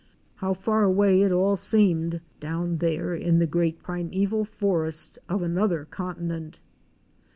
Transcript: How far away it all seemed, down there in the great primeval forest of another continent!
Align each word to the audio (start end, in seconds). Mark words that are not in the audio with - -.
How 0.37 0.55
far 0.55 0.81
away 0.81 1.21
it 1.21 1.31
all 1.31 1.55
seemed, 1.55 2.21
down 2.39 2.77
there 2.79 3.13
in 3.13 3.37
the 3.37 3.45
great 3.45 3.83
primeval 3.83 4.45
forest 4.45 5.19
of 5.29 5.43
another 5.43 5.85
continent! 5.85 6.59